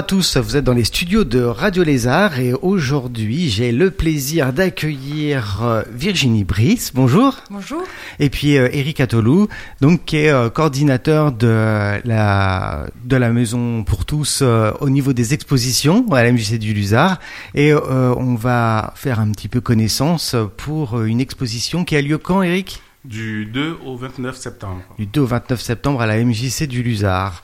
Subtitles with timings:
[0.00, 3.90] Bonjour à tous, vous êtes dans les studios de Radio Lézard et aujourd'hui j'ai le
[3.90, 7.36] plaisir d'accueillir euh, Virginie Brice, bonjour.
[7.50, 7.82] Bonjour.
[8.18, 9.48] Et puis euh, Eric Atolou,
[9.82, 15.34] donc qui est euh, coordinateur de la, de la Maison pour tous au niveau des
[15.34, 17.20] expositions à la MJC du Luzard.
[17.54, 22.40] Et on va faire un petit peu connaissance pour une exposition qui a lieu quand
[22.40, 22.80] Eric?
[23.04, 24.82] Du 2 au 29 septembre.
[24.98, 27.42] Du 2 au 29 septembre à la MJC du Luzard.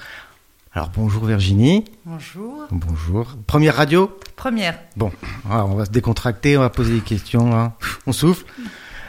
[0.76, 1.86] Alors bonjour Virginie.
[2.04, 2.66] Bonjour.
[2.70, 3.34] Bonjour.
[3.46, 4.78] Première radio Première.
[4.94, 5.10] Bon,
[5.48, 7.72] on va se décontracter, on va poser des questions, hein.
[8.06, 8.44] on souffle.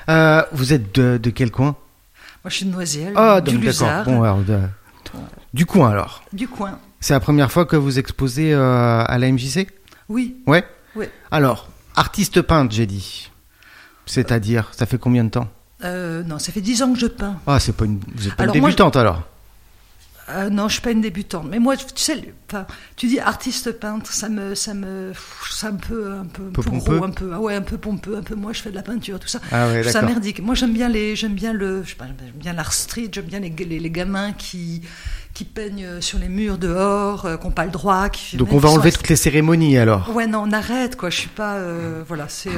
[0.08, 1.76] Euh, vous êtes de, quel coin?
[2.46, 4.06] Moi je suis de Noisiel, ah, du Luzard.
[4.06, 4.40] Bon, alors,
[5.54, 6.80] du coin alors Du coin.
[7.02, 9.68] C'est la première fois que vous exposez euh, à la MJC
[10.08, 10.38] Oui.
[10.48, 10.64] Ouais?
[10.96, 11.08] Oui.
[11.32, 13.30] Alors, artiste peintre j'ai dit.
[14.06, 15.50] C'est-à-dire, ça fait combien de temps?
[15.84, 17.36] Euh, Non, ça fait dix ans que je peins.
[17.46, 18.00] Ah, c'est pas une...
[18.16, 19.24] vous n'êtes pas une débutante alors
[20.30, 21.46] euh, non, je suis pas une débutante.
[21.50, 22.34] Mais moi, tu sais,
[22.98, 25.14] tu dis artiste peintre, ça me, ça me,
[25.50, 27.02] ça me peut un peu, peu pompeux.
[27.02, 28.36] un peu, ah ouais, un peu pompeux, un peu.
[28.36, 29.40] Moi, je fais de la peinture, tout ça.
[29.54, 30.42] Ah ouais, ça merdique.
[30.42, 33.90] Moi, j'aime bien les, j'aime bien le, j'aime bien l'art street, j'aime bien les, les,
[33.90, 34.82] gamins qui,
[35.34, 38.10] qui peignent sur les murs dehors, euh, qui n'ont pas le droit.
[38.10, 40.14] Qui, Donc, on va enlever toutes les cérémonies alors.
[40.14, 41.10] Ouais, non, on arrête, quoi.
[41.10, 42.52] Je suis pas, euh, voilà, c'est.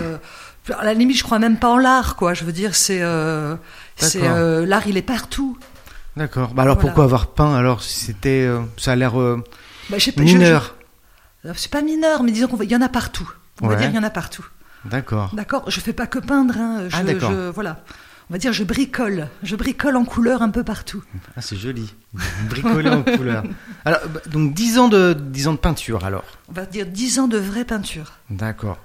[0.76, 2.34] à la limite, je crois même pas en l'art, quoi.
[2.34, 3.04] Je veux dire, c'est,
[3.96, 4.22] c'est
[4.66, 5.56] l'art, il est partout.
[6.20, 6.54] D'accord.
[6.54, 9.42] Bah alors pourquoi avoir peint alors si c'était euh, ça a l'air euh,
[9.90, 10.76] bah, mineur.
[11.56, 13.32] C'est pas mineur, mais disons qu'il y en a partout.
[13.62, 14.46] On va dire il y en a partout.
[14.84, 15.32] D'accord.
[15.34, 15.64] D'accord.
[15.72, 16.58] Je fais pas que peindre.
[16.58, 16.90] Hein.
[16.92, 17.32] ah d'accord.
[17.54, 17.84] voilà.
[18.30, 19.30] On va dire je bricole.
[19.44, 21.02] Je bricole en couleur un peu partout.
[21.38, 21.96] Ah c'est joli.
[22.50, 23.46] Bricoler en couleur.
[23.86, 26.26] Alors bah, donc 10 ans de 10 ans de peinture alors.
[26.50, 28.12] On va dire 10 ans de vraie peinture.
[28.30, 28.78] D'accord.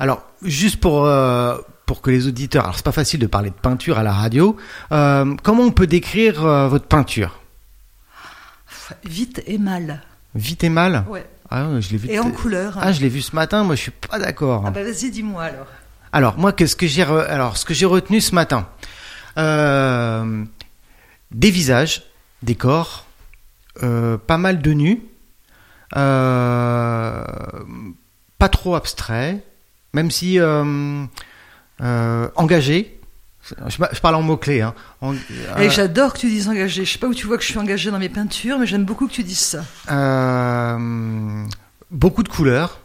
[0.00, 1.56] Alors juste pour euh,
[1.90, 4.56] pour que les auditeurs, alors c'est pas facile de parler de peinture à la radio,
[4.92, 7.40] euh, comment on peut décrire euh, votre peinture?
[9.04, 10.00] Vite et mal.
[10.36, 11.04] Vite et mal?
[11.08, 11.26] Ouais.
[11.50, 12.08] Ah, je l'ai vu.
[12.08, 12.78] Et en couleur.
[12.80, 13.64] Ah, je l'ai vu ce matin.
[13.64, 14.62] Moi, je suis pas d'accord.
[14.68, 15.66] Ah bah vas-y, dis-moi alors.
[16.12, 18.68] Alors moi, qu'est-ce que j'ai alors ce que j'ai retenu ce matin?
[19.36, 20.44] Euh,
[21.32, 22.04] Des visages,
[22.44, 23.04] des corps,
[23.80, 25.02] pas mal de nus,
[25.90, 27.26] pas
[28.48, 29.42] trop abstrait,
[29.92, 30.38] même si
[31.80, 33.00] engagé.
[33.66, 34.60] Je, parle en mots-clés.
[34.60, 34.74] Hein.
[35.02, 36.84] Euh, j'adore que tu dises engagé.
[36.84, 38.84] Je sais pas où tu vois que je suis engagé dans mes peintures, mais j'aime
[38.84, 39.64] beaucoup que tu dises ça.
[39.90, 41.44] Euh,
[41.90, 42.80] beaucoup de couleurs.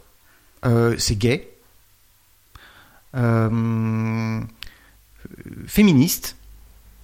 [0.98, 1.50] c'est gay.
[5.68, 6.36] féministe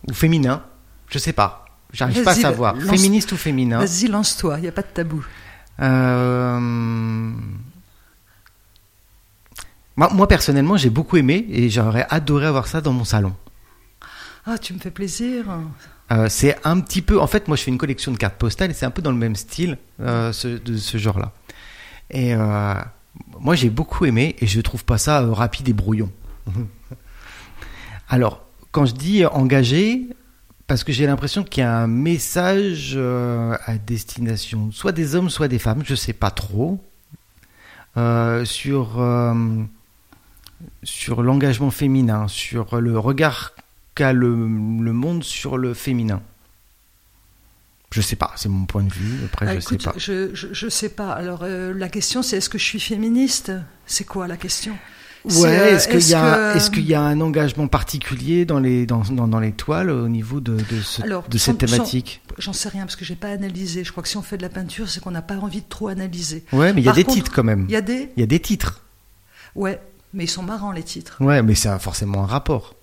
[0.07, 0.63] ou féminin.
[1.09, 1.65] Je sais pas.
[1.93, 2.77] J'arrive pas à savoir.
[2.77, 3.79] Féministe ou féminin.
[3.79, 4.57] Vas-y, lance-toi.
[4.57, 5.25] Il n'y a pas de tabou.
[9.97, 13.33] Moi, personnellement, j'ai beaucoup aimé et j'aurais adoré avoir ça dans mon salon.
[14.45, 15.45] Ah, tu me fais plaisir.
[16.11, 17.19] Euh, c'est un petit peu.
[17.19, 19.11] En fait, moi, je fais une collection de cartes postales et c'est un peu dans
[19.11, 21.31] le même style euh, de ce genre-là.
[22.09, 22.73] Et euh,
[23.39, 26.11] moi, j'ai beaucoup aimé et je trouve pas ça rapide et brouillon.
[28.09, 30.07] Alors, quand je dis engagé,
[30.67, 35.47] parce que j'ai l'impression qu'il y a un message à destination, soit des hommes, soit
[35.47, 36.83] des femmes, je sais pas trop,
[38.43, 38.99] sur
[40.83, 43.53] sur l'engagement féminin, sur le regard
[43.95, 46.21] qu'a le, monde sur le féminin.
[47.91, 49.25] Je sais pas, c'est mon point de vue.
[49.25, 49.93] Après, je ah, sais pas.
[49.97, 51.11] Je, je, sais pas.
[51.11, 53.51] Alors, euh, la question, c'est est-ce que je suis féministe?
[53.85, 54.77] C'est quoi la question?
[55.25, 58.87] Ouais, euh, est-ce qu'il y, a, est qu'il y a un engagement particulier dans les,
[58.87, 62.21] dans, dans, les toiles au niveau de, de, ce, de cette thématique?
[62.39, 63.83] J'en sais rien parce que j'ai pas analysé.
[63.83, 65.69] Je crois que si on fait de la peinture, c'est qu'on n'a pas envie de
[65.69, 66.43] trop analyser.
[66.51, 67.65] Ouais, mais il y a des titres quand même.
[67.67, 68.09] Il y a des.
[68.17, 68.81] Il y a des titres.
[69.53, 69.79] Ouais,
[70.13, 71.17] mais ils sont marrants, les titres.
[71.19, 72.75] Ouais, mais c'est forcément un rapport.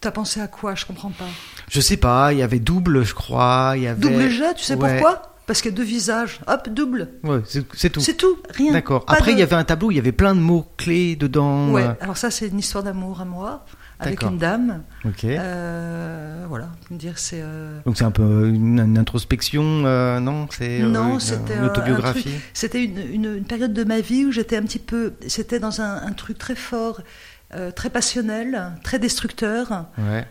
[0.00, 0.74] T'as pensé à quoi?
[0.74, 1.28] Je comprends pas.
[1.68, 3.72] Je sais pas, il y avait double, je crois.
[3.76, 4.00] Il y avait...
[4.00, 5.31] Double jet, tu sais pourquoi?
[5.52, 6.40] Parce qu'il y a deux visages.
[6.46, 7.08] Hop, double.
[7.24, 7.42] Ouais,
[7.74, 8.00] c'est tout.
[8.00, 8.72] C'est tout, rien.
[8.72, 9.04] D'accord.
[9.06, 11.72] Après, il y avait un tableau, il y avait plein de mots-clés dedans.
[11.72, 11.92] Ouais, euh.
[12.00, 13.66] alors ça, c'est une histoire d'amour à moi,
[13.98, 14.82] avec une dame.
[15.04, 15.24] Ok.
[15.24, 17.42] Euh, voilà, dire c'est.
[17.42, 20.46] Euh, Donc c'est un peu une, introspection, non?
[20.50, 22.32] C'est non, c'était une autobiographie.
[22.54, 25.96] C'était une, une, période de ma vie où j'étais un petit peu, c'était dans un,
[25.96, 27.02] un, truc très fort,
[27.76, 29.84] très passionnel, très destructeur.
[29.98, 30.24] Ouais.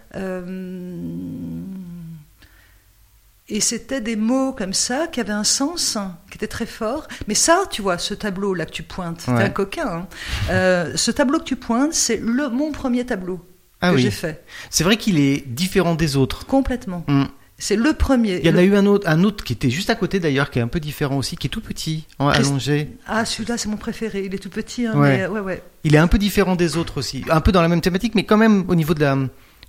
[3.51, 5.97] Et c'était des mots comme ça qui avaient un sens,
[6.29, 7.09] qui était très fort.
[7.27, 9.87] Mais ça, tu vois, ce tableau-là que tu pointes, t'es un coquin.
[9.87, 10.07] Hein.
[10.49, 13.45] Euh, ce tableau que tu pointes, c'est le mon premier tableau
[13.81, 14.45] ah que j'ai fait.
[14.69, 16.45] C'est vrai qu'il est différent des autres.
[16.45, 17.03] Complètement.
[17.09, 17.25] Mm.
[17.57, 18.39] C'est le premier.
[18.39, 20.49] Il y en a eu un autre, un autre qui était juste à côté d'ailleurs,
[20.49, 22.87] qui est un peu différent aussi, qui est tout petit, allongé.
[23.05, 24.23] Ah, celui-là, c'est mon préféré.
[24.25, 25.27] Il est tout petit, hein, ouais.
[25.27, 25.61] ouais, ouais.
[25.83, 28.23] Il est un peu différent des autres aussi, un peu dans la même thématique, mais
[28.23, 29.17] quand même au niveau de la,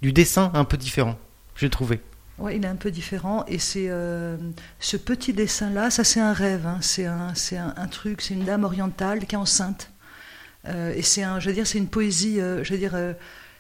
[0.03, 1.19] du dessin, un peu différent.
[1.57, 2.01] J'ai trouvé.
[2.39, 3.45] Ouais, il est un peu différent.
[3.47, 4.37] Et c'est euh,
[4.81, 6.67] ce petit dessin-là, ça c'est un rêve.
[6.67, 6.79] hein.
[6.81, 9.91] C'est un, un, un truc, c'est une dame orientale qui est enceinte.
[10.69, 12.41] Euh, et c'est un, je veux dire, c'est une poésie.
[12.41, 12.95] euh, je veux dire,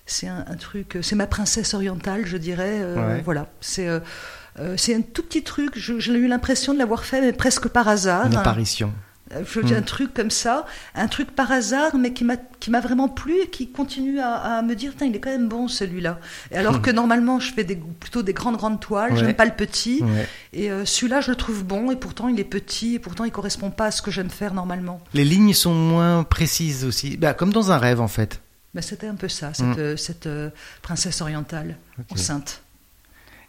[0.06, 0.98] c'est un, un truc.
[1.02, 2.80] C'est ma princesse orientale, je dirais.
[2.96, 3.20] Ouais.
[3.24, 3.46] Voilà.
[3.60, 3.88] C'est
[4.76, 5.72] c'est un tout petit truc.
[5.78, 8.26] Je- J'ai eu l'impression de l'avoir fait, mais presque par hasard.
[8.26, 8.92] Une apparition.
[9.44, 9.81] Je veux dire, Mm.
[9.81, 13.70] un truc comme ça, un truc par hasard, mais qui m'a vraiment plu et qui
[13.70, 16.19] continue à, à me dire, il est quand même bon celui-là.
[16.55, 19.19] Alors que normalement, je fais des, plutôt des grandes grandes toiles, Ouais.
[19.19, 20.00] j'aime pas le petit.
[20.02, 20.29] Ouais.
[20.52, 23.31] Et euh, celui-là, je le trouve bon, et pourtant il est petit, et pourtant il
[23.32, 25.00] correspond pas à ce que j'aime faire normalement.
[25.14, 27.17] Les lignes sont moins précises aussi.
[27.17, 28.40] Bah, comme dans un rêve, en fait.
[28.75, 29.75] Mais c'était un peu ça, cette, Mm.
[29.79, 30.50] euh, cette euh,
[30.82, 31.76] princesse orientale,
[32.11, 32.62] enceinte.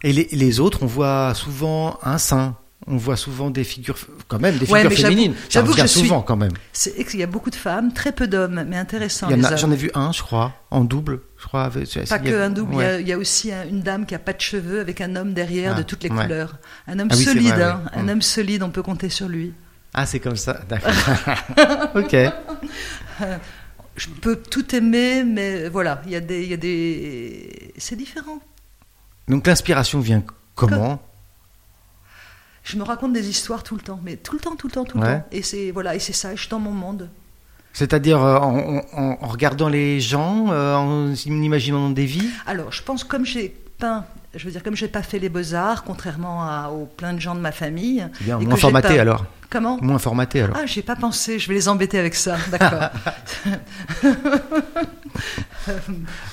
[0.02, 2.56] Et les, les autres, on voit souvent un sein.
[2.86, 3.96] On voit souvent des figures,
[4.28, 5.34] quand même, des Ouais, figures j'avoue- féminines.
[5.34, 6.52] Ça j'avoue que je suis- souvent, quand même.
[6.74, 9.28] C'est il y a beaucoup de femmes, très peu d'hommes, mais intéressant.
[9.56, 11.20] J'en ai vu un, je crois, en double.
[11.38, 11.70] Je crois.
[11.70, 13.00] Pas que un double, il y a- ouais.
[13.02, 15.32] il y, a aussi un- une dame qui a pas de cheveux avec un homme
[15.32, 16.22] derrière Ah, de toutes les ouais.
[16.24, 16.56] couleurs.
[16.86, 18.08] Un homme Ah oui, solide, vrai, hein, un Mm.
[18.10, 19.54] homme solide, on peut compter sur lui.
[19.94, 20.60] Ah, c'est comme ça.
[20.68, 20.92] D'accord.
[21.94, 22.16] ok.
[23.96, 27.96] Je peux tout aimer, mais voilà, il y a des, il y a des, c'est
[27.96, 28.40] différent.
[29.28, 30.22] Donc l'inspiration vient
[30.54, 31.00] comment?
[32.64, 34.84] Je me raconte des histoires tout le temps, mais tout le temps, tout le temps,
[34.84, 35.18] tout le Ouais.
[35.20, 35.26] temps.
[35.32, 36.34] Et c'est voilà, et c'est ça.
[36.34, 37.08] Je suis dans mon monde.
[37.74, 42.30] C'est-à-dire euh, en, en- en regardant les gens, euh, en imaginant des vies?
[42.46, 45.54] Alors, je pense comme j'ai peint, je veux dire comme j'ai pas fait les beaux
[45.54, 48.06] arts, contrairement à, aux plein de gens de ma famille.
[48.20, 49.26] Bien, et moins que formaté peint- alors.
[49.54, 50.56] Comment Moins formaté alors.
[50.58, 52.90] Ah, j'ai pas pensé, je vais les embêter avec ça, d'accord.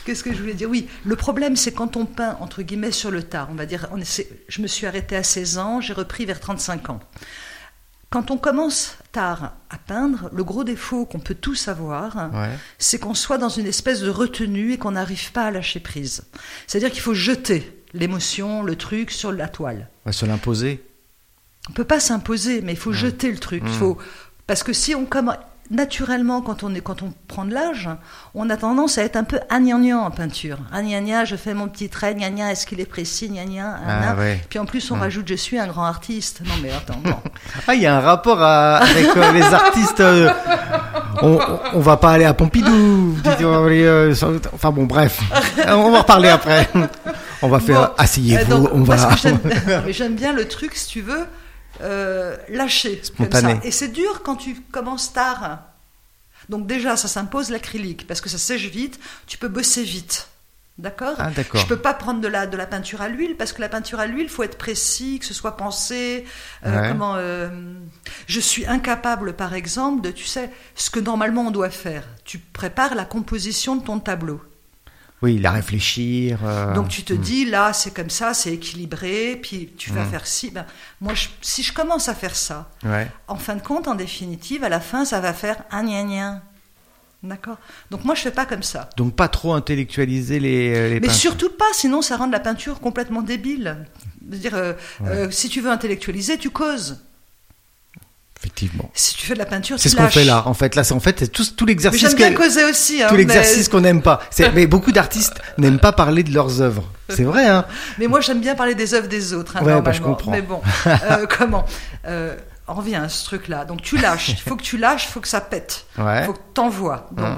[0.06, 0.68] Qu'est-ce que je voulais dire?
[0.68, 3.88] Oui, le problème c'est quand on peint, entre guillemets, sur le tard, on va dire,
[3.92, 7.00] on je me suis arrêtée à 16 ans, j'ai repris vers 35 ans.
[8.10, 12.50] Quand on commence tard à peindre, le gros défaut qu'on peut tous avoir, Ouais.
[12.80, 16.24] c'est qu'on soit dans une espèce de retenue et qu'on n'arrive pas à lâcher prise.
[16.66, 19.90] C'est-à-dire qu'il faut jeter l'émotion, le truc sur la toile.
[20.06, 20.84] Va se l'imposer.
[21.70, 23.62] On peut pas s'imposer, mais il faut jeter le truc.
[23.66, 23.74] Il Mm.
[23.80, 23.98] faut
[24.48, 25.34] parce que si on comme
[25.70, 27.88] naturellement quand on est quand on prend de l'âge,
[28.36, 30.58] on a tendance à être un peu agnagnan en peinture.
[30.74, 34.42] Gna gna, je fais mon petit trait, gna est-ce qu'il est précis, gna Ah, ouais.
[34.50, 35.02] Puis en plus on Mm.
[35.02, 36.42] rajoute je suis un grand artiste.
[36.46, 37.16] Non mais attends, bon.
[37.68, 40.00] Ah, il y a un rapport à- avec euh, les artistes.
[40.02, 40.30] euh,
[41.22, 41.40] on,
[41.74, 43.16] on va pas aller à Pompidou.
[43.26, 44.14] euh,
[44.54, 45.22] enfin bon, bref.
[45.68, 46.70] On va en reparler après.
[47.42, 47.82] On va faire.
[47.90, 48.68] Bon, Asseyez-vous.
[48.74, 49.10] on va.
[49.90, 51.26] j'aime bien le truc, si tu veux,
[51.82, 52.98] euh, lâcher.
[52.98, 53.56] comme Spontané.
[53.62, 53.68] ça.
[53.68, 55.60] Et c'est dur quand tu commences tard.
[56.50, 60.28] Donc déjà, ça s'impose l'acrylique, parce que ça sèche vite, tu peux bosser vite.
[60.78, 61.30] D'accord Ah.
[61.54, 64.00] Je peux pas prendre de la, de la peinture à l'huile, parce que la peinture
[64.00, 66.26] à l'huile, faut être précis, que ce soit pensé.
[66.66, 66.88] euh, Ouais.
[66.90, 67.50] comment, euh,
[68.26, 72.04] je suis incapable, par exemple, de, tu sais, ce que normalement on doit faire.
[72.26, 74.42] Tu prépares la composition de ton tableau.
[75.22, 76.40] Oui, la réfléchir.
[76.44, 77.18] euh, Donc tu te hmm.
[77.18, 80.10] dis là c'est comme ça, c'est équilibré, puis tu vas Mm.
[80.10, 80.50] faire ci.
[80.52, 80.66] Ben,
[81.00, 83.08] moi je- si je commence à faire ça, Ouais.
[83.28, 86.42] en fin de compte, en définitive, à la fin ça va faire un gna gna.
[87.24, 87.58] D'accord?
[87.92, 88.90] Donc moi je fais pas comme ça.
[88.98, 92.80] Donc pas trop intellectualiser les, euh, les Mais surtout pas, sinon ça rend la peinture
[92.80, 93.78] complètement débile.
[94.28, 94.74] C'est-à-dire, euh,
[95.06, 97.00] euh, si tu veux intellectualiser, tu causes.
[98.42, 98.90] Effectivement.
[98.96, 100.42] Si tu fais de la peinture, C'est ce qu'on fait là.
[100.48, 103.04] En fait, là, c'est en fait tout, tout l'exercice j'aime bien causer aussi.
[103.04, 104.20] hein, tout mais- l'exercice qu'on n'aime pas.
[104.56, 106.84] Mais beaucoup d'artistes n'aiment pas parler de leurs œuvres.
[107.10, 107.66] C'est vrai, hein
[108.00, 109.58] Mais moi, j'aime bien parler des œuvres des autres.
[109.58, 110.32] hein, Ouais, bah, je comprends.
[110.32, 111.66] Mais bon, euh, comment
[112.08, 112.36] euh,
[112.68, 113.64] On revient à ce truc-là.
[113.66, 114.30] Donc, tu lâches.
[114.30, 115.86] Il faut que tu lâches, il faut que ça pète.
[116.00, 116.24] Il Ouais.
[116.26, 117.10] faut que tu envoies.
[117.12, 117.38] Donc, Hein.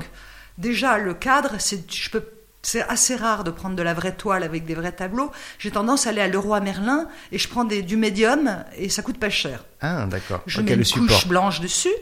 [0.57, 2.23] déjà, le cadre, c'est, je peux,
[2.63, 5.31] c'est assez rare de prendre de la vraie toile avec des vrais tableaux.
[5.59, 9.01] J'ai tendance à aller à Leroy Merlin et je prends des, du médium et ça
[9.01, 9.65] coûte pas cher.
[9.81, 10.41] Ah, d'accord.
[10.47, 11.07] Je mets le une support.
[11.07, 11.93] couche blanche dessus.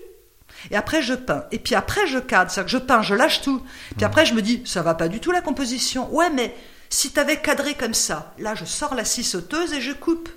[0.69, 1.45] Et après, je peins.
[1.51, 2.51] Et puis après, je cadre.
[2.51, 3.55] C'est-à-dire que je peins, je lâche tout.
[3.55, 3.95] Mmh.
[3.95, 6.13] Puis après, je me dis, ça va pas du tout la composition.
[6.13, 6.53] Ouais, mais
[6.89, 10.29] si t'avais cadré comme ça, là, je sors la scie sauteuse et je coupe.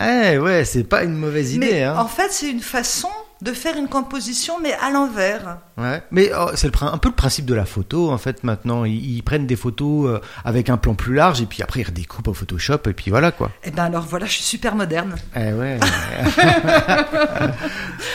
[0.00, 1.66] Eh ouais, c'est pas une mauvaise idée.
[1.66, 1.98] mais hein.
[1.98, 3.10] en fait, c'est une façon
[3.44, 5.58] de faire une composition, mais à l'envers.
[5.76, 6.02] Ouais.
[6.10, 8.42] Mais oh, c'est un peu le principe de la photo en fait.
[8.42, 11.80] Maintenant, ils, ils prennent des photos euh, avec un plan plus large et puis après
[11.80, 13.50] ils redécoupent au Photoshop et puis voilà quoi.
[13.62, 15.14] Eh ben alors voilà, je suis super moderne.
[15.36, 15.78] Eh ouais.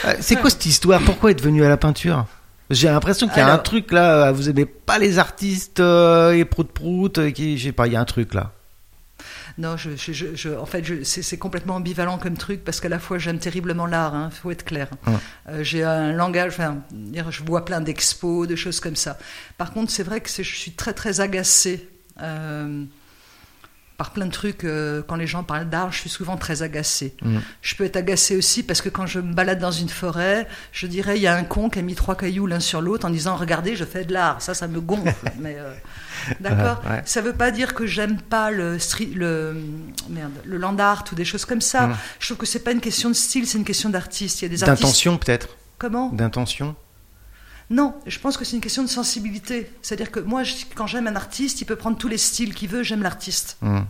[0.06, 1.00] Euh, c'est quoi cette histoire?
[1.02, 2.24] Pourquoi être venu à la peinture?
[2.70, 4.28] J'ai l'impression qu'il y a un truc là.
[4.28, 7.86] euh, Vous aimez pas les artistes euh, et prout prout euh, qui, je sais pas.
[7.86, 8.52] Il y a un truc là.
[9.58, 13.18] Non, je, je- je- en fait, c'est complètement ambivalent comme truc parce qu'à la fois
[13.18, 14.88] j'aime terriblement l'art, il faut être clair.
[15.48, 16.78] Euh, J'ai un langage, enfin,
[17.30, 19.18] je vois plein d'expos, de choses comme ça.
[19.58, 21.88] Par contre, c'est vrai que je suis très très agacée
[22.22, 22.84] euh,
[24.00, 24.64] par plein de trucs.
[24.64, 27.12] euh, quand les gens parlent d'art, je suis souvent très agacée.
[27.20, 27.36] Mm.
[27.60, 30.86] Je peux être agacée aussi parce que quand je me balade dans une forêt, je
[30.86, 33.10] dirais il y a un con qui a mis trois cailloux l'un sur l'autre en
[33.10, 34.40] disant regardez, je fais de l'art.
[34.40, 35.12] Ça, ça me gonfle.
[35.38, 35.74] mais euh,
[36.40, 36.80] d'accord.
[36.86, 37.02] Ouais, ouais.
[37.04, 39.62] Ça veut pas dire que j'aime pas le street, le
[40.08, 41.88] merde, le land art ou des choses comme ça.
[41.88, 41.96] Mm.
[42.20, 44.40] Je trouve que c'est pas une question de style, c'est une question d'artiste.
[44.40, 44.82] Il y a des artistes.
[44.82, 46.08] D'intention peut-être Comment?
[46.08, 46.74] D'intention
[47.70, 49.70] Non, je pense que c'est une question de sensibilité.
[49.80, 52.68] C'est-à-dire que moi, je- quand j'aime un artiste, il peut prendre tous les styles qu'il
[52.68, 52.82] veut.
[52.82, 53.56] J'aime l'artiste.
[53.62, 53.80] Mm.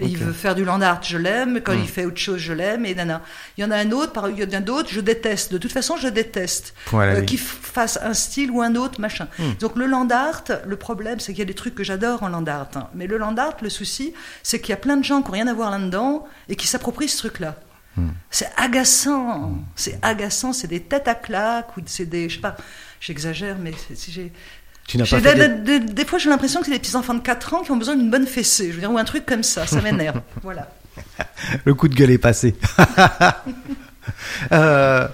[0.00, 1.60] Et il veut faire du land art, je l'aime.
[1.64, 2.84] Quand il fait autre chose, je l'aime.
[2.84, 3.22] Et nana.
[3.56, 5.52] Il y en a un autre, par- il y en a d'autres, je déteste.
[5.52, 6.74] De toute façon, je déteste.
[7.14, 9.28] Euh, qu'il fasse un style ou un autre, machin.
[9.38, 9.52] Mm.
[9.60, 12.28] Donc le land art, le problème, c'est qu'il y a des trucs que j'adore en
[12.28, 12.68] land art.
[12.74, 12.88] hein.
[12.94, 14.12] Mais le land art, le souci,
[14.42, 16.66] c'est qu'il y a plein de gens qui n'ont rien à voir là-dedans et qui
[16.66, 17.54] s'approprient ce truc-là.
[18.30, 22.56] C'est agaçant, c'est agaçant, c'est des têtes à claques ou c'est des, je sais pas,
[23.00, 23.72] j'exagère, mais
[24.08, 24.32] j'ai,
[24.88, 26.96] Tu n'as pas fait des, des- des- des fois j'ai l'impression que c'est des petits
[26.96, 29.04] enfants de 4 ans qui ont besoin d'une bonne fessée, je veux dire, ou un
[29.04, 30.20] truc comme ça, ça m'énerve.
[30.42, 30.68] voilà.
[31.64, 32.54] Le coup de gueule est passé.
[34.52, 35.08] Euh,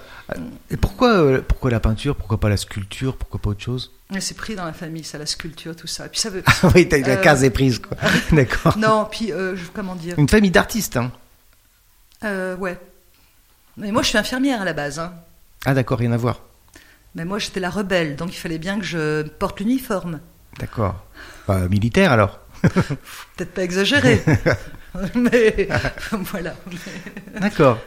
[0.69, 2.15] et pourquoi, euh, pourquoi la peinture?
[2.15, 3.17] Pourquoi pas la sculpture?
[3.17, 3.91] Pourquoi pas autre chose?
[4.19, 6.05] C'est pris dans la famille, ça, la sculpture, tout ça.
[6.05, 6.43] Et puis ça veut,
[6.75, 7.97] Oui, la Euh, case est prise, quoi.
[8.31, 8.77] D'accord.
[8.77, 11.11] non, puis euh, comment dire, Une famille d'artistes, hein
[12.23, 12.77] Euh, ouais.
[13.77, 15.13] Mais moi je suis infirmière à la base, hein.
[15.65, 16.41] Ah d'accord, rien à voir.
[17.15, 20.19] Mais moi j'étais la rebelle, donc il fallait bien que je porte l'uniforme.
[20.59, 20.95] D'accord.
[21.49, 24.21] Euh, militaire alors Peut-être pas exagéré,
[25.15, 25.67] mais
[26.11, 26.53] voilà.
[27.39, 27.79] D'accord.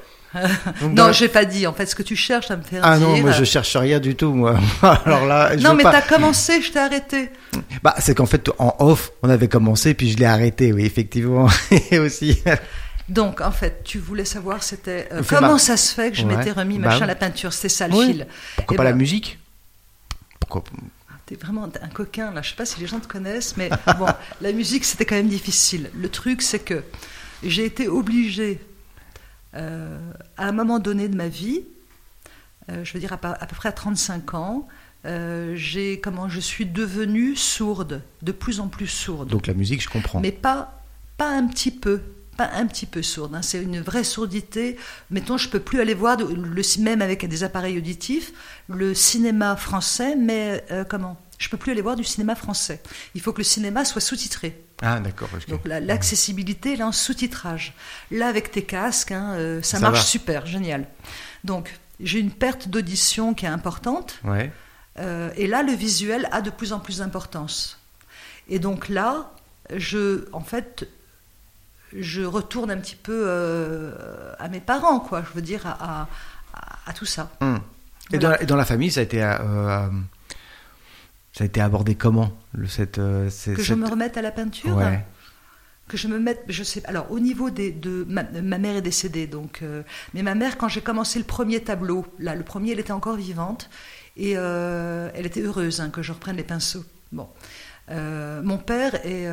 [0.80, 1.64] Donc, Non, j'ai pas dit.
[1.68, 3.06] En fait, ce que tu cherches à me faire Ah dire.
[3.08, 4.58] non, moi je cherche rien du tout, moi.
[4.82, 7.30] Alors là, je Non, mais pas- t'as commencé, je t'ai arrêté.
[7.84, 11.46] Bah, c'est qu'en fait, en off, on avait commencé, puis je l'ai arrêté, oui, effectivement.
[11.92, 12.42] Et aussi.
[13.08, 16.36] Donc, en fait, tu voulais savoir, c'était euh, comment ça se fait que je Ouais.
[16.36, 17.06] m'étais remis Bah machin oui.
[17.08, 17.52] la peinture.
[17.52, 18.06] C'était ça le Oui.
[18.06, 18.26] fil.
[18.56, 19.38] Pourquoi pas la ben, musique?
[20.40, 20.64] Pourquoi
[21.26, 22.42] T'es vraiment un coquin là.
[22.42, 24.06] Je sais pas si les gens te connaissent, mais bon,
[24.42, 25.90] la musique c'était quand même difficile.
[25.94, 26.82] Le truc, c'est que
[27.42, 28.60] j'ai été obligée
[29.54, 29.98] euh,
[30.36, 31.62] à un moment donné de ma vie,
[32.70, 34.68] euh, je veux dire à, à peu près à 35 ans,
[35.06, 39.28] euh, j'ai comment je suis devenue sourde, de plus en plus sourde.
[39.28, 40.20] Donc la musique, je comprends.
[40.20, 40.82] mais pas,
[41.16, 42.02] pas un petit peu.
[42.36, 43.42] Pas un petit peu sourde, hein.
[43.42, 44.76] c'est une vraie sourdité.
[45.10, 48.32] Mettons, je peux plus aller voir, de- le, même avec des appareils auditifs,
[48.68, 51.16] le cinéma français, mais euh, comment?
[51.38, 52.80] Je peux plus aller voir du cinéma français.
[53.14, 54.60] Il faut que le cinéma soit sous-titré.
[54.82, 55.28] Ah d'accord.
[55.48, 57.74] Donc la- l'accessibilité, là, en sous-titrage.
[58.10, 60.04] Là, avec tes casques, hein, euh, ça, Ça marche va.
[60.04, 60.86] super, génial.
[61.44, 64.18] Donc, j'ai une perte d'audition qui est importante.
[64.24, 64.50] Ouais.
[64.98, 67.78] Euh, et là, le visuel a de plus en plus d'importance.
[68.48, 69.32] Et donc là,
[69.74, 70.88] je, en fait,
[71.98, 73.92] je retourne un petit peu euh,
[74.38, 75.22] à mes parents, quoi.
[75.28, 76.08] Je veux dire, à, à-
[76.54, 77.30] à- à tout ça.
[77.40, 77.58] Hum.
[78.12, 78.22] Et, Voilà.
[78.22, 79.88] dans la, et dans la famille, ça a été, euh,
[81.32, 84.30] ça a été abordé comment le, cette, euh, Que je cette- me remette à la
[84.30, 84.76] peinture.
[84.76, 85.04] Ouais.
[85.88, 86.82] Que je me mette, je sais.
[86.86, 89.60] Alors, au niveau des, de ma, ma mère est décédée, donc.
[89.62, 89.82] euh,
[90.14, 93.16] mais ma mère, quand j'ai commencé le premier tableau, là, le premier, elle était encore
[93.16, 93.68] vivante
[94.16, 96.84] et euh, elle était heureuse hein, que je reprenne les pinceaux.
[97.12, 97.28] Bon,
[97.90, 99.24] Euh, mon père est,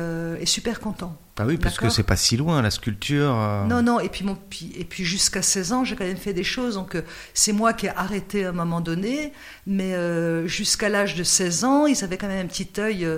[0.42, 1.16] est super content.
[1.38, 3.34] Ah oui, parce que c'est pas si loin la sculpture.
[3.34, 3.64] euh.
[3.64, 6.34] Non, non, et puis, mon, puis, et puis jusqu'à 16 ans, j'ai quand même fait
[6.34, 6.74] des choses.
[6.74, 9.32] Donc, euh, c'est moi qui ai arrêté à un moment donné,
[9.66, 13.08] mais euh, jusqu'à l'âge de 16 ans, ils avaient quand même un petit œil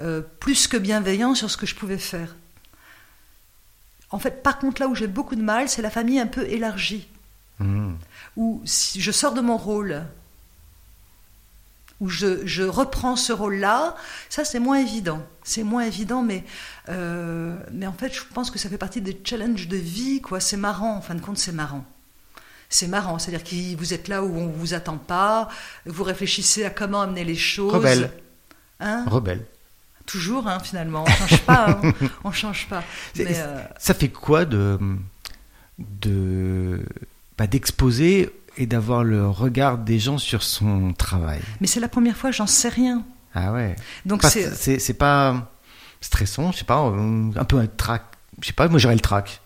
[0.00, 2.36] euh, plus que bienveillant sur ce que je pouvais faire.
[4.10, 6.46] En fait, par contre, là où j'ai beaucoup de mal, c'est la famille un peu
[6.48, 7.06] élargie,
[7.60, 7.98] Hum.
[8.36, 10.04] où si je sors de mon rôle,
[12.00, 13.96] où je, je reprends ce rôle-là,
[14.28, 15.26] ça c'est moins évident.
[15.42, 16.44] C'est moins évident, mais,
[16.88, 20.40] euh, mais en fait, je pense que ça fait partie des challenges de vie, quoi.
[20.40, 21.84] C'est marrant, en fin de compte, c'est marrant.
[22.68, 25.48] C'est marrant, c'est-à-dire que vous êtes là où on vous attend pas,
[25.86, 27.72] vous réfléchissez à comment amener les choses.
[27.72, 28.10] Rebelle.
[28.78, 29.44] Hein Rebelle.
[30.04, 31.92] Toujours, hein, finalement, on change pas, hein.
[32.24, 32.82] on change pas.
[33.16, 34.78] Mais, euh, Ça fait quoi de
[35.78, 36.84] de
[37.36, 42.16] bah, d'exposer et d'avoir le regard des gens sur son travail mais c'est la première
[42.16, 43.04] fois, j'en sais rien.
[43.34, 43.76] Ah ouais.
[44.04, 45.50] Donc c'est c'est pas
[46.00, 48.02] stressant, je sais pas, euh, un peu un trac.
[48.40, 49.40] Je sais pas, moi j'aurais le trac.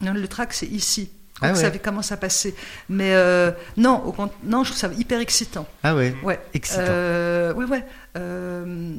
[0.00, 1.10] Non, le track, c'est ici.
[1.40, 1.60] Ah Quand ouais.
[1.60, 2.54] ça commence à passer.
[2.88, 5.66] Mais euh, non, au non, je trouve ça hyper excitant.
[5.82, 6.14] Ah ouais.
[6.22, 6.40] Ouais.
[6.54, 6.82] Excitant.
[6.86, 7.84] Euh, ouais, ouais.
[8.16, 8.94] Euh,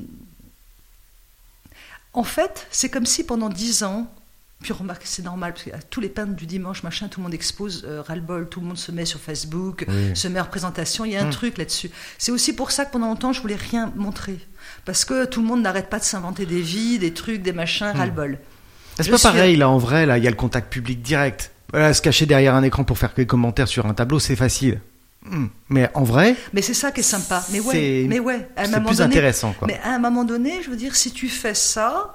[2.14, 4.12] en fait, c'est comme si pendant dix ans,
[4.62, 7.34] puis remarque, c'est normal, parce que tous les peintres du dimanche, machin, tout le monde
[7.34, 10.16] expose, euh, ras-le-bol, tout le monde se met sur Facebook, Oui.
[10.16, 11.32] se met en présentation, il y a un Hmm.
[11.32, 11.92] truc là-dessus.
[12.18, 14.40] C'est aussi pour ça que pendant longtemps, je voulais rien montrer.
[14.84, 17.92] Parce que tout le monde n'arrête pas de s'inventer des vies, des trucs, des machins,
[17.94, 17.98] Hmm.
[17.98, 18.40] ras-le-bol.
[19.00, 21.52] C'est pas suis- pareil là en vrai, là il y a le contact public direct.
[21.72, 24.82] Voilà, se cacher derrière un écran pour faire quelques commentaires sur un tableau, c'est facile.
[25.30, 25.48] Hmm.
[25.70, 27.44] Mais en vrai, Mais c'est ça qui est sympa.
[27.52, 28.48] Mais ouais, mais ouais.
[28.56, 29.68] À un c'est moment plus donné, intéressant quoi.
[29.68, 32.14] Mais à un moment donné, je veux dire, si tu fais ça,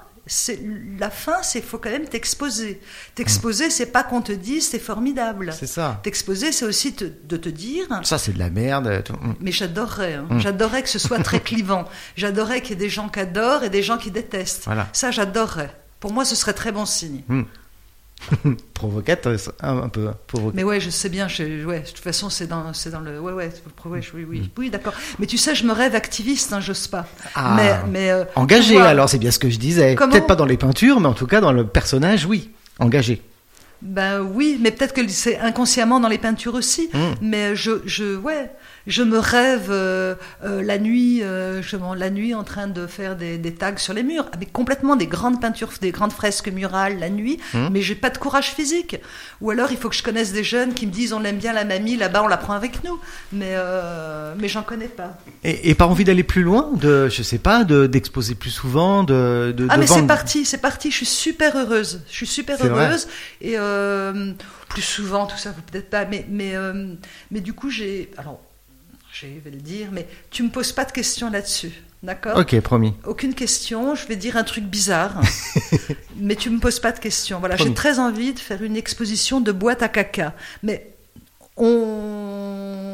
[0.99, 2.79] la fin, c'est faut quand même t'exposer.
[3.15, 5.53] T'exposer, c'est pas qu'on te dise c'est formidable.
[5.57, 5.99] C'est ça.
[6.03, 7.85] T'exposer, c'est aussi te- de te dire.
[8.03, 9.03] Ça, c'est de la merde.
[9.03, 9.13] tout.
[9.13, 9.35] Mm.
[9.41, 10.27] Mais j'adorerais, hein.
[10.29, 10.39] Mm.
[10.39, 11.85] j'adorerais que ce soit très clivant.
[12.15, 14.63] J'adorerais qu'il y ait des gens qui adorent et des gens qui détestent.
[14.65, 14.87] Voilà.
[14.93, 15.75] Ça, j'adorerais.
[15.99, 17.21] Pour moi, ce serait très bon signe.
[18.73, 20.09] Provocateur, un, un peu.
[20.27, 20.55] provocateur.
[20.55, 21.27] Mais ouais, je sais bien.
[21.27, 23.19] Je, ouais, de toute façon, c'est dans, c'est dans le.
[23.19, 23.51] Ouais, ouais,
[23.85, 24.93] ouais, oui, oui, oui, d'accord.
[25.19, 27.07] Mais tu sais, je me rêve activiste, hein, j'ose pas.
[27.35, 27.53] Ah.
[27.55, 29.95] Mais, mais euh, Engagé, vois, alors, c'est bien ce que je disais.
[29.95, 32.51] Peut-être pas dans les peintures, mais en tout cas dans le personnage, oui.
[32.79, 33.21] Engagé.
[33.81, 36.89] Ben oui, mais peut-être que c'est inconsciemment dans les peintures aussi.
[36.93, 36.99] Mm.
[37.21, 38.49] Mais je, je, ouais,
[38.87, 43.15] je me rêve euh, euh, la nuit, euh, justement, la nuit en train de faire
[43.15, 46.99] des, des tags sur les murs, avec complètement des grandes peintures, des grandes fresques murales
[46.99, 47.39] la nuit.
[47.53, 47.67] Mm.
[47.71, 48.97] Mais j'ai pas de courage physique.
[49.41, 51.53] Ou alors il faut que je connaisse des jeunes qui me disent on l'aime bien
[51.53, 52.99] la mamie, là-bas on la prend avec nous.
[53.31, 53.55] Mais
[54.37, 55.17] mais j'en connais pas.
[55.43, 59.03] Et, et pas envie d'aller plus loin, de, je sais pas, de d'exposer plus souvent,
[59.03, 60.91] de, de Ah de mais c'est parti, c'est parti.
[60.91, 62.01] Je suis super heureuse.
[62.09, 62.69] Je suis super vrai.
[62.69, 63.07] heureuse
[63.41, 63.55] et
[64.69, 66.05] plus souvent tout ça peut-être pas.
[66.05, 66.53] Mais mais
[67.31, 68.41] mais du coup j'ai alors
[69.13, 72.93] je vais le dire, mais tu me poses pas de questions là-dessus, d'accord Ok, promis.
[73.05, 73.93] Aucune question.
[73.93, 75.21] Je vais dire un truc bizarre,
[76.17, 77.39] mais tu me poses pas de questions.
[77.39, 80.93] Voilà, j'ai très envie de faire une exposition de boîtes à caca, mais
[81.57, 81.92] on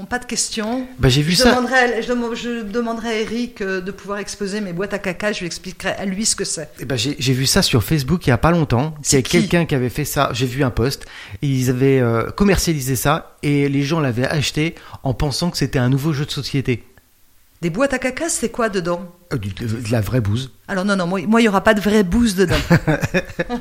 [0.09, 0.87] pas de questions.
[0.97, 1.51] Bah, j'ai vu Je ça.
[1.51, 4.99] demanderai, à- je, dem- je demanderai à Eric euh, de pouvoir exposer mes boîtes à
[4.99, 5.31] caca.
[5.31, 6.69] Je lui expliquerai à lui ce que c'est.
[6.79, 8.95] Eh ben, j'ai vu ça sur Facebook il y a pas longtemps.
[9.03, 10.29] C'est quelqu'un qui avait fait ça.
[10.33, 11.05] J'ai vu un post.
[11.41, 15.89] Ils avaient euh, commercialisé ça et les gens l'avaient acheté en pensant que c'était un
[15.89, 16.83] nouveau jeu de société.
[17.61, 19.01] Des boîtes à caca, c'est quoi dedans
[19.33, 20.51] Euh, de, de la vraie bouse.
[20.69, 22.55] Alors non, non, moi, il n'y aura pas de vraie bouse dedans.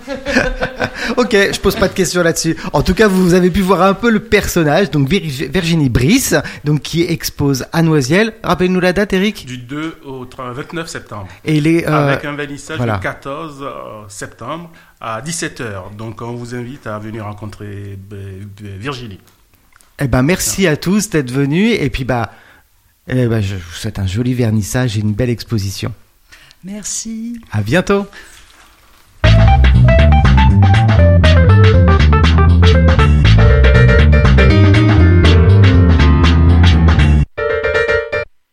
[1.16, 2.56] Ok, je pose pas de questions là-dessus.
[2.72, 6.34] En tout cas, vous avez pu voir un peu le personnage, donc Vir- Virginie Brice,
[6.64, 8.34] donc qui expose à Noisiel.
[8.42, 9.46] Rappelle-nous la date, Eric.
[9.46, 11.28] Du 2 au 3 29 septembre.
[11.44, 12.96] Et les euh, avec un vernissage voilà.
[12.96, 13.68] le 14 euh,
[14.08, 15.96] septembre à 17h.
[15.96, 18.40] Donc on vous invite à venir rencontrer euh,
[18.78, 19.20] Virginie.
[20.00, 22.32] eh ben merci à tous d'être venus et puis bah,
[23.10, 25.94] eh ben, je vous souhaite un joli vernissage et une belle exposition.
[26.62, 27.40] Merci.
[27.50, 28.06] À bientôt.